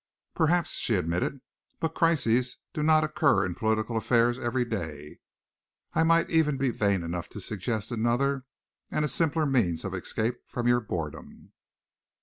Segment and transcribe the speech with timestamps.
[0.33, 1.41] "Perhaps," she admitted,
[1.79, 5.19] "but crises do not occur in political affairs every day.
[5.93, 8.45] I might even be vain enough to suggest another
[8.89, 11.53] and a simpler means of escape from your boredom."